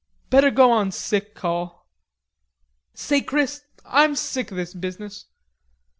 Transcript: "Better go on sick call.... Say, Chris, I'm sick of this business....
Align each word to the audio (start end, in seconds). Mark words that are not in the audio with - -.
"Better 0.31 0.49
go 0.49 0.71
on 0.71 0.91
sick 0.91 1.35
call.... 1.35 1.85
Say, 2.95 3.21
Chris, 3.21 3.61
I'm 3.85 4.15
sick 4.15 4.49
of 4.49 4.57
this 4.57 4.73
business.... 4.73 5.25